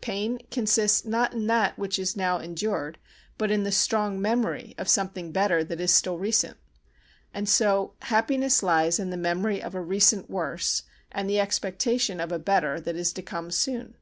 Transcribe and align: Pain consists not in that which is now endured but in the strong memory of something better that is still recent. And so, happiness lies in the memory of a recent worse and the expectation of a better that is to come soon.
Pain 0.00 0.38
consists 0.48 1.04
not 1.04 1.32
in 1.34 1.48
that 1.48 1.76
which 1.76 1.98
is 1.98 2.14
now 2.16 2.38
endured 2.38 2.98
but 3.36 3.50
in 3.50 3.64
the 3.64 3.72
strong 3.72 4.20
memory 4.22 4.76
of 4.78 4.88
something 4.88 5.32
better 5.32 5.64
that 5.64 5.80
is 5.80 5.92
still 5.92 6.18
recent. 6.18 6.56
And 7.34 7.48
so, 7.48 7.94
happiness 8.02 8.62
lies 8.62 9.00
in 9.00 9.10
the 9.10 9.16
memory 9.16 9.60
of 9.60 9.74
a 9.74 9.80
recent 9.82 10.30
worse 10.30 10.84
and 11.10 11.28
the 11.28 11.40
expectation 11.40 12.20
of 12.20 12.30
a 12.30 12.38
better 12.38 12.78
that 12.80 12.94
is 12.94 13.12
to 13.14 13.22
come 13.22 13.50
soon. 13.50 13.96